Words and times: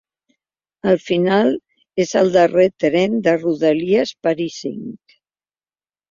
Al 0.91 0.95
final 1.07 1.51
és 2.03 2.13
el 2.21 2.31
darrer 2.35 2.65
tren 2.83 3.19
de 3.27 3.33
rodalies 3.41 4.13
parisenc. 4.29 5.15